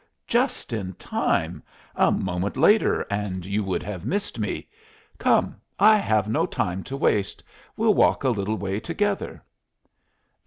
[0.25, 1.61] just in time;
[1.95, 4.67] a moment later and you would have missed me.
[5.19, 7.43] Come, I have no time to waste;
[7.77, 9.43] we'll walk a little way together."